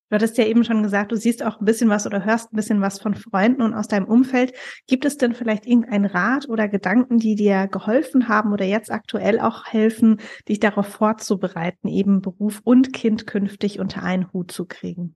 [0.09, 2.55] Du hattest ja eben schon gesagt, du siehst auch ein bisschen was oder hörst ein
[2.55, 4.51] bisschen was von Freunden und aus deinem Umfeld.
[4.87, 9.39] Gibt es denn vielleicht irgendeinen Rat oder Gedanken, die dir geholfen haben oder jetzt aktuell
[9.39, 15.15] auch helfen, dich darauf vorzubereiten, eben Beruf und Kind künftig unter einen Hut zu kriegen?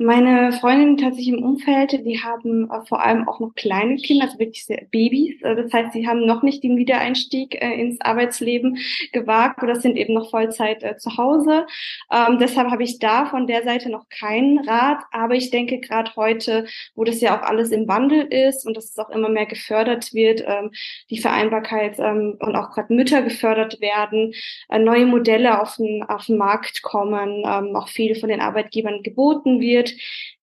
[0.00, 4.38] Meine Freundinnen tatsächlich im Umfeld, die haben äh, vor allem auch noch kleine Kinder, also
[4.38, 5.42] wirklich sehr Babys.
[5.42, 8.78] Äh, das heißt, sie haben noch nicht den Wiedereinstieg äh, ins Arbeitsleben
[9.12, 11.66] gewagt oder sind eben noch Vollzeit äh, zu Hause.
[12.12, 15.02] Ähm, deshalb habe ich da von der Seite noch keinen Rat.
[15.10, 18.84] Aber ich denke gerade heute, wo das ja auch alles im Wandel ist und dass
[18.84, 20.70] es auch immer mehr gefördert wird, ähm,
[21.10, 24.32] die Vereinbarkeit ähm, und auch gerade Mütter gefördert werden,
[24.68, 29.02] äh, neue Modelle auf den, auf den Markt kommen, ähm, auch viel von den Arbeitgebern
[29.02, 29.87] geboten wird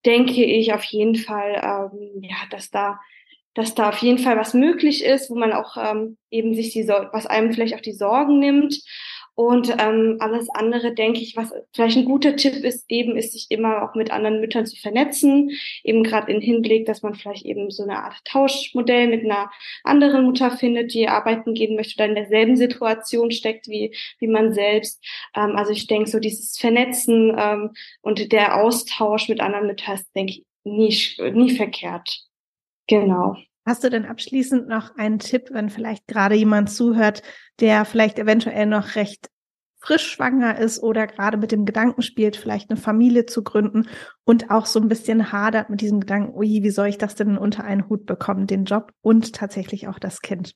[0.05, 2.99] denke ich auf jeden Fall, ähm, ja, dass da
[3.55, 6.85] dass da auf jeden Fall was möglich ist, wo man auch ähm, eben sich die,
[6.87, 8.81] was einem vielleicht auch die Sorgen nimmt
[9.35, 13.47] und ähm, alles andere, denke ich, was vielleicht ein guter Tipp ist, eben ist, sich
[13.49, 15.51] immer auch mit anderen Müttern zu vernetzen.
[15.83, 19.51] Eben gerade in Hinblick, dass man vielleicht eben so eine Art Tauschmodell mit einer
[19.83, 24.53] anderen Mutter findet, die arbeiten gehen möchte oder in derselben Situation steckt wie, wie man
[24.53, 25.03] selbst.
[25.35, 27.71] Ähm, also ich denke, so dieses Vernetzen ähm,
[28.01, 30.95] und der Austausch mit anderen Müttern ist, denke ich, nie,
[31.33, 32.21] nie verkehrt.
[32.87, 33.35] Genau.
[33.65, 37.23] Hast du denn abschließend noch einen Tipp, wenn vielleicht gerade jemand zuhört,
[37.59, 39.29] der vielleicht eventuell noch recht
[39.79, 43.87] frisch schwanger ist oder gerade mit dem Gedanken spielt, vielleicht eine Familie zu gründen
[44.23, 47.37] und auch so ein bisschen hadert mit diesem Gedanken, ui, wie soll ich das denn
[47.37, 50.55] unter einen Hut bekommen, den Job und tatsächlich auch das Kind?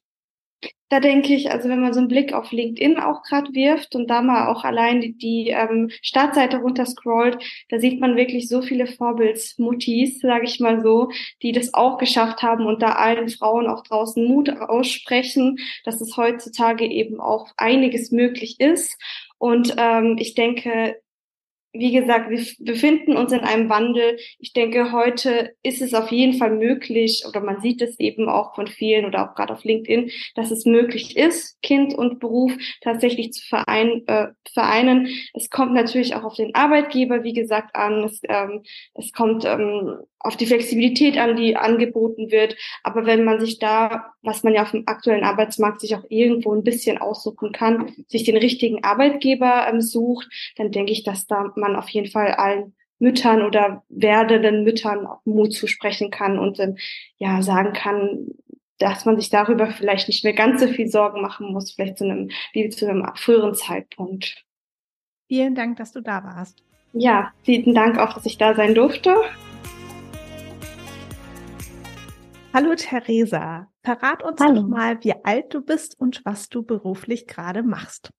[0.89, 4.09] Da denke ich, also wenn man so einen Blick auf LinkedIn auch gerade wirft und
[4.09, 7.37] da mal auch allein die, die ähm, Startseite runterscrollt,
[7.69, 11.11] da sieht man wirklich so viele Vorbildsmuttis, sage ich mal so,
[11.43, 16.17] die das auch geschafft haben und da allen Frauen auch draußen Mut aussprechen, dass es
[16.17, 18.97] heutzutage eben auch einiges möglich ist.
[19.37, 20.95] Und ähm, ich denke,
[21.71, 24.17] wie gesagt, wir befinden uns in einem Wandel.
[24.39, 28.55] Ich denke, heute ist es auf jeden Fall möglich, oder man sieht es eben auch
[28.55, 32.51] von vielen oder auch gerade auf LinkedIn, dass es möglich ist, Kind und Beruf
[32.81, 35.09] tatsächlich zu verein, äh, vereinen.
[35.33, 38.03] Es kommt natürlich auch auf den Arbeitgeber, wie gesagt, an.
[38.03, 38.63] Es, ähm,
[38.95, 42.55] es kommt ähm, auf die Flexibilität an, die angeboten wird.
[42.83, 46.53] Aber wenn man sich da, was man ja auf dem aktuellen Arbeitsmarkt sich auch irgendwo
[46.53, 50.27] ein bisschen aussuchen kann, sich den richtigen Arbeitgeber ähm, sucht,
[50.57, 55.25] dann denke ich, dass da man auf jeden Fall allen Müttern oder werdenden Müttern auch
[55.25, 56.77] Mut zusprechen kann und ähm,
[57.17, 58.27] ja sagen kann,
[58.77, 62.05] dass man sich darüber vielleicht nicht mehr ganz so viel Sorgen machen muss, vielleicht zu
[62.05, 64.45] einem, wie zu einem früheren Zeitpunkt.
[65.27, 66.63] Vielen Dank, dass du da warst.
[66.93, 69.15] Ja, vielen Dank auch, dass ich da sein durfte.
[72.51, 74.61] Hallo Theresa, verrat uns Hallo.
[74.61, 78.09] doch mal, wie alt du bist und was du beruflich gerade machst.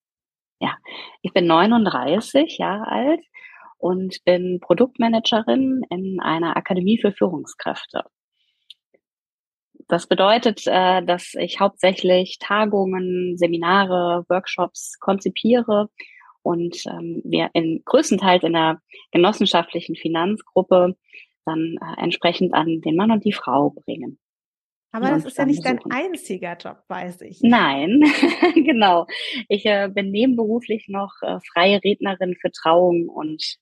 [0.60, 0.76] Ja,
[1.20, 3.20] ich bin 39 Jahre alt
[3.78, 8.04] und bin Produktmanagerin in einer Akademie für Führungskräfte.
[9.88, 15.88] Das bedeutet, äh, dass ich hauptsächlich Tagungen, Seminare, Workshops konzipiere
[16.42, 20.94] und ähm, wir in größtenteils in der genossenschaftlichen Finanzgruppe
[21.44, 24.18] dann äh, entsprechend an den Mann und die Frau bringen.
[24.92, 27.40] Aber das ist ja nicht dein einziger Job, weiß ich.
[27.42, 28.02] Nein,
[28.54, 29.06] genau.
[29.48, 33.56] Ich äh, bin nebenberuflich noch äh, freie Rednerin für Trauungen und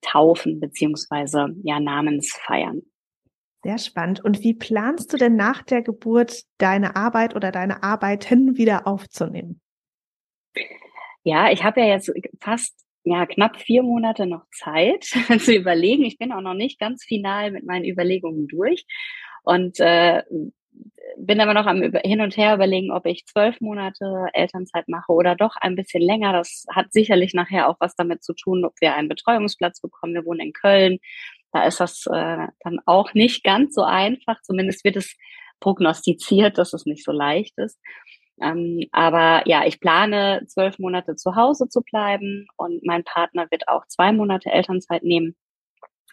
[0.00, 2.82] Taufen beziehungsweise ja Namensfeiern.
[3.62, 4.24] Sehr spannend.
[4.24, 9.60] Und wie planst du denn nach der Geburt deine Arbeit oder deine Arbeiten wieder aufzunehmen?
[11.24, 15.04] Ja, ich habe ja jetzt fast ja knapp vier Monate noch Zeit
[15.38, 16.04] zu überlegen.
[16.04, 18.84] Ich bin auch noch nicht ganz final mit meinen Überlegungen durch
[19.42, 20.22] und äh,
[21.16, 25.34] bin aber noch am hin und her überlegen, ob ich zwölf Monate Elternzeit mache oder
[25.34, 26.32] doch ein bisschen länger.
[26.32, 30.14] Das hat sicherlich nachher auch was damit zu tun, ob wir einen Betreuungsplatz bekommen.
[30.14, 30.98] Wir wohnen in Köln.
[31.52, 34.40] Da ist das äh, dann auch nicht ganz so einfach.
[34.42, 35.16] Zumindest wird es
[35.58, 37.78] prognostiziert, dass es nicht so leicht ist.
[38.40, 43.68] Ähm, aber ja, ich plane zwölf Monate zu Hause zu bleiben und mein Partner wird
[43.68, 45.36] auch zwei Monate Elternzeit nehmen.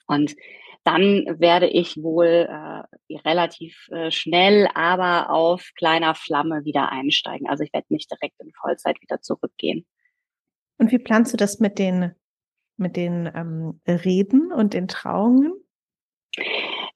[0.07, 0.35] Und
[0.83, 7.47] dann werde ich wohl äh, relativ äh, schnell, aber auf kleiner Flamme wieder einsteigen.
[7.47, 9.85] Also ich werde nicht direkt in Vollzeit wieder zurückgehen.
[10.77, 12.13] Und wie planst du das mit den
[12.77, 15.53] mit den ähm, Reden und den Trauungen?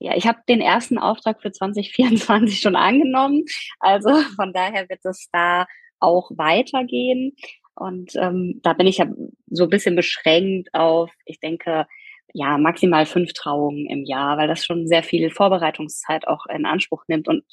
[0.03, 3.45] Ja, ich habe den ersten Auftrag für 2024 schon angenommen.
[3.79, 5.67] Also von daher wird es da
[5.99, 7.35] auch weitergehen.
[7.75, 9.05] Und ähm, da bin ich ja
[9.47, 11.85] so ein bisschen beschränkt auf, ich denke,
[12.33, 17.03] ja, maximal fünf Trauungen im Jahr, weil das schon sehr viel Vorbereitungszeit auch in Anspruch
[17.07, 17.43] nimmt und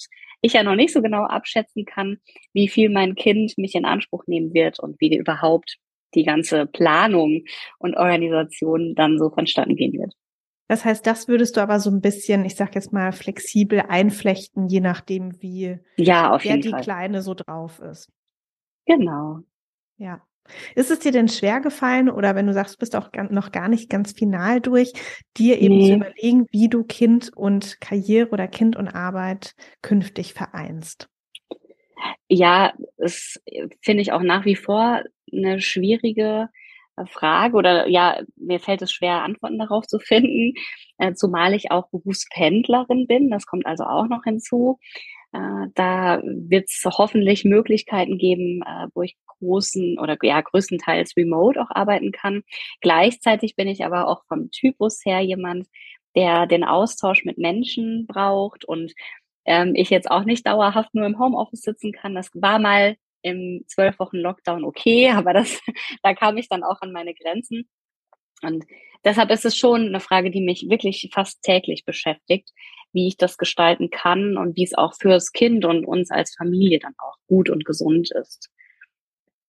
[0.41, 2.19] ich ja noch nicht so genau abschätzen kann,
[2.55, 5.77] wie viel mein Kind mich in Anspruch nehmen wird und wie überhaupt
[6.15, 7.45] die ganze Planung
[7.79, 10.15] und Organisation dann so vonstatten gehen wird.
[10.69, 14.69] Das heißt, das würdest du aber so ein bisschen, ich sag jetzt mal, flexibel einflechten,
[14.69, 16.83] je nachdem, wie ja, auf wer die Fall.
[16.83, 18.13] Kleine so drauf ist.
[18.87, 19.41] Genau.
[19.97, 20.23] Ja.
[20.75, 23.69] Ist es dir denn schwer gefallen oder wenn du sagst, du bist auch noch gar
[23.69, 24.93] nicht ganz final durch,
[25.37, 25.89] dir eben nee.
[25.89, 31.09] zu überlegen, wie du Kind und Karriere oder Kind und Arbeit künftig vereinst?
[32.29, 33.41] Ja, es
[33.81, 36.68] finde ich auch nach wie vor eine schwierige äh,
[37.07, 40.55] Frage oder ja, mir fällt es schwer, Antworten darauf zu finden,
[40.99, 43.31] äh, zumal ich auch Berufspendlerin bin.
[43.31, 44.79] Das kommt also auch noch hinzu.
[45.33, 51.61] Äh, da wird es hoffentlich Möglichkeiten geben, äh, wo ich großen oder ja größtenteils remote
[51.61, 52.43] auch arbeiten kann.
[52.81, 55.67] Gleichzeitig bin ich aber auch vom Typus her jemand,
[56.17, 58.93] der den Austausch mit Menschen braucht und
[59.45, 62.15] ähm, ich jetzt auch nicht dauerhaft nur im Homeoffice sitzen kann.
[62.15, 65.61] Das war mal im zwölf Wochen Lockdown okay, aber das,
[66.03, 67.69] da kam ich dann auch an meine Grenzen.
[68.43, 68.65] Und
[69.05, 72.51] deshalb ist es schon eine Frage, die mich wirklich fast täglich beschäftigt,
[72.93, 76.79] wie ich das gestalten kann und wie es auch fürs Kind und uns als Familie
[76.79, 78.51] dann auch gut und gesund ist.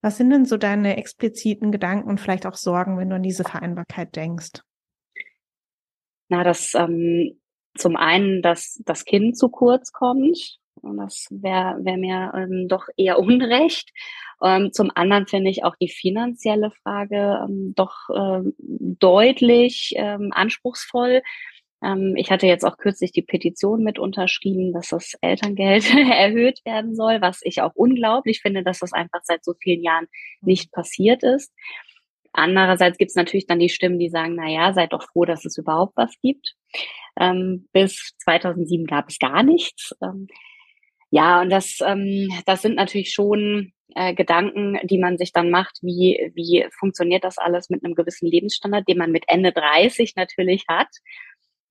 [0.02, 3.44] Was sind denn so deine expliziten Gedanken und vielleicht auch Sorgen, wenn du an diese
[3.44, 4.62] Vereinbarkeit denkst?
[6.30, 7.40] Na, dass ähm,
[7.78, 10.60] zum einen, dass das Kind zu kurz kommt.
[10.82, 13.92] Und das wäre wär mir ähm, doch eher unrecht.
[14.42, 21.22] Ähm, zum anderen finde ich auch die finanzielle Frage ähm, doch ähm, deutlich ähm, anspruchsvoll.
[21.84, 26.96] Ähm, ich hatte jetzt auch kürzlich die Petition mit unterschrieben, dass das Elterngeld erhöht werden
[26.96, 30.08] soll, was ich auch unglaublich finde, dass das einfach seit so vielen Jahren
[30.42, 31.54] nicht passiert ist.
[32.32, 35.46] Andererseits gibt es natürlich dann die Stimmen, die sagen, na ja, seid doch froh, dass
[35.46, 36.56] es überhaupt was gibt.
[37.20, 39.96] Ähm, bis 2007 gab es gar nichts.
[40.02, 40.28] Ähm,
[41.12, 45.80] ja, und das, ähm, das sind natürlich schon äh, Gedanken, die man sich dann macht,
[45.82, 50.66] wie, wie funktioniert das alles mit einem gewissen Lebensstandard, den man mit Ende 30 natürlich
[50.68, 50.88] hat.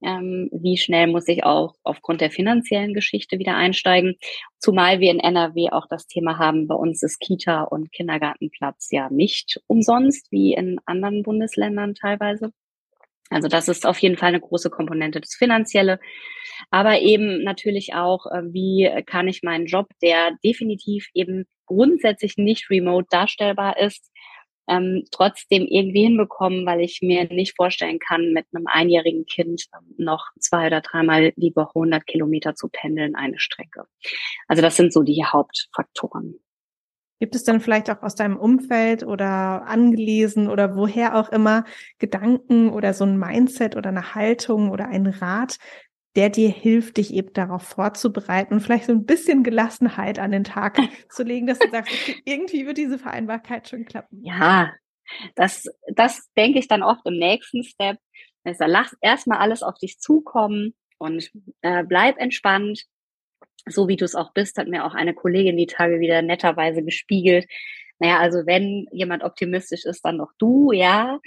[0.03, 4.17] Ähm, wie schnell muss ich auch aufgrund der finanziellen Geschichte wieder einsteigen?
[4.59, 9.09] Zumal wir in NRW auch das Thema haben, bei uns ist Kita und Kindergartenplatz ja
[9.11, 12.53] nicht umsonst, wie in anderen Bundesländern teilweise.
[13.31, 16.01] Also das ist auf jeden Fall eine große Komponente, das Finanzielle.
[16.71, 22.71] Aber eben natürlich auch, äh, wie kann ich meinen Job, der definitiv eben grundsätzlich nicht
[22.71, 24.11] remote darstellbar ist,
[24.69, 29.65] ähm, trotzdem irgendwie hinbekommen, weil ich mir nicht vorstellen kann, mit einem einjährigen Kind
[29.97, 33.85] noch zwei oder dreimal die Woche 100 Kilometer zu pendeln, eine Strecke.
[34.47, 36.39] Also das sind so die Hauptfaktoren.
[37.21, 41.65] Gibt es denn vielleicht auch aus deinem Umfeld oder angelesen oder woher auch immer
[41.99, 45.59] Gedanken oder so ein Mindset oder eine Haltung oder ein Rat,
[46.15, 50.45] der dir hilft, dich eben darauf vorzubereiten und vielleicht so ein bisschen Gelassenheit an den
[50.45, 50.79] Tag
[51.11, 51.93] zu legen, dass du sagst,
[52.25, 54.23] irgendwie wird diese Vereinbarkeit schon klappen.
[54.25, 54.73] Ja,
[55.35, 57.99] das, das denke ich dann oft im nächsten Step.
[58.45, 61.31] Also lass erstmal alles auf dich zukommen und
[61.63, 62.85] äh, bleib entspannt.
[63.67, 66.83] So wie du es auch bist, hat mir auch eine Kollegin die Tage wieder netterweise
[66.83, 67.47] gespiegelt.
[68.01, 71.19] Naja, also wenn jemand optimistisch ist, dann noch du, ja.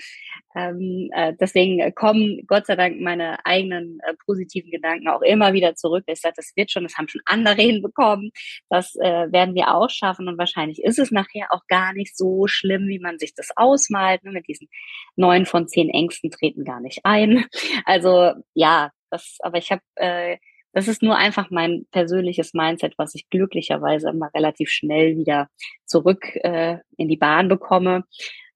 [0.56, 5.76] Ähm, äh, deswegen kommen Gott sei Dank meine eigenen äh, positiven Gedanken auch immer wieder
[5.76, 6.06] zurück.
[6.08, 8.32] Ich sage, das wird schon, das haben schon andere hinbekommen.
[8.70, 12.48] Das äh, werden wir auch schaffen und wahrscheinlich ist es nachher auch gar nicht so
[12.48, 14.24] schlimm, wie man sich das ausmalt.
[14.24, 14.32] Ne?
[14.32, 14.70] Mit diesen
[15.18, 17.46] neun von zehn Ängsten treten gar nicht ein.
[17.86, 20.38] Also ja, das, aber ich habe äh,
[20.74, 25.50] das ist nur einfach mein persönliches Mindset, was ich glücklicherweise immer relativ schnell wieder
[25.86, 28.06] zurück äh, in die Bahn bekomme,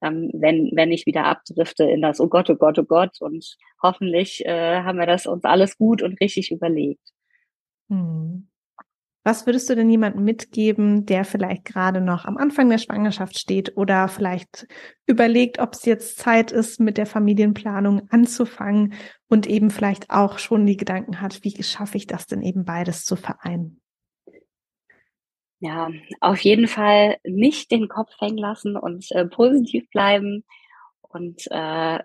[0.01, 3.19] ähm, wenn, wenn ich wieder abdrifte in das Oh Gott, oh Gott, oh Gott.
[3.19, 7.11] Und hoffentlich äh, haben wir das uns alles gut und richtig überlegt.
[7.89, 8.47] Hm.
[9.27, 13.75] Was würdest du denn jemandem mitgeben, der vielleicht gerade noch am Anfang der Schwangerschaft steht
[13.75, 14.67] oder vielleicht
[15.07, 18.93] überlegt, ob es jetzt Zeit ist, mit der Familienplanung anzufangen
[19.27, 23.03] und eben vielleicht auch schon die Gedanken hat, wie schaffe ich das denn eben beides
[23.03, 23.81] zu vereinen?
[25.59, 30.43] Ja, auf jeden Fall nicht den Kopf hängen lassen und äh, positiv bleiben
[31.01, 31.99] und äh,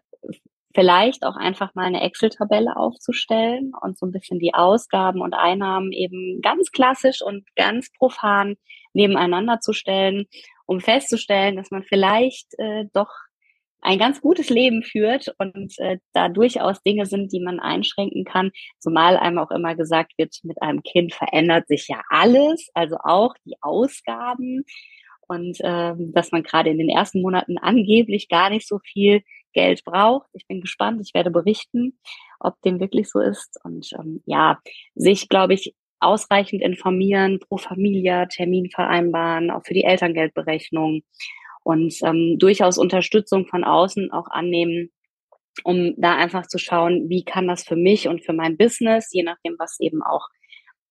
[0.75, 5.93] vielleicht auch einfach mal eine Excel-Tabelle aufzustellen und so ein bisschen die Ausgaben und Einnahmen
[5.93, 8.57] eben ganz klassisch und ganz profan
[8.93, 10.27] nebeneinander zu stellen,
[10.67, 13.11] um festzustellen, dass man vielleicht äh, doch
[13.83, 18.51] ein ganz gutes Leben führt und äh, da durchaus Dinge sind, die man einschränken kann.
[18.79, 23.35] Zumal einem auch immer gesagt wird, mit einem Kind verändert sich ja alles, also auch
[23.45, 24.65] die Ausgaben
[25.31, 29.85] und ähm, dass man gerade in den ersten Monaten angeblich gar nicht so viel Geld
[29.85, 30.29] braucht.
[30.33, 31.99] Ich bin gespannt, ich werde berichten,
[32.39, 33.59] ob dem wirklich so ist.
[33.65, 34.59] Und ähm, ja,
[34.95, 41.03] sich, glaube ich, ausreichend informieren, pro Familie Termin vereinbaren, auch für die Elterngeldberechnung
[41.63, 44.91] und ähm, durchaus Unterstützung von außen auch annehmen,
[45.65, 49.23] um da einfach zu schauen, wie kann das für mich und für mein Business, je
[49.23, 50.27] nachdem, was eben auch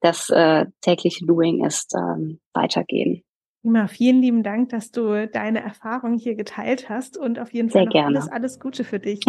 [0.01, 3.23] das äh, tägliche Doing ist, ähm, weitergehen.
[3.61, 7.89] Immer vielen lieben Dank, dass du deine Erfahrung hier geteilt hast und auf jeden Fall
[7.93, 9.19] alles, alles Gute für dich.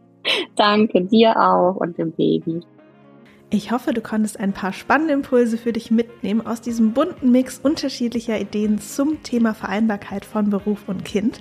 [0.56, 2.62] Danke dir auch und dem Baby.
[3.50, 7.58] Ich hoffe, du konntest ein paar spannende Impulse für dich mitnehmen aus diesem bunten Mix
[7.58, 11.38] unterschiedlicher Ideen zum Thema Vereinbarkeit von Beruf und Kind.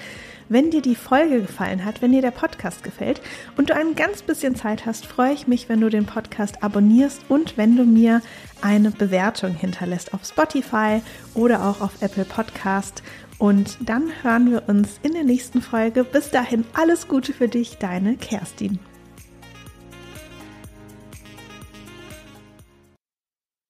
[0.49, 3.21] Wenn dir die Folge gefallen hat, wenn dir der Podcast gefällt
[3.57, 7.21] und du ein ganz bisschen Zeit hast, freue ich mich, wenn du den Podcast abonnierst
[7.29, 8.21] und wenn du mir
[8.63, 11.01] eine Bewertung hinterlässt auf Spotify
[11.33, 13.03] oder auch auf Apple Podcast.
[13.37, 16.03] Und dann hören wir uns in der nächsten Folge.
[16.03, 18.79] Bis dahin alles Gute für dich, deine Kerstin.